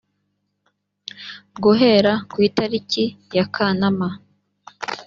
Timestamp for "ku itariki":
2.31-3.03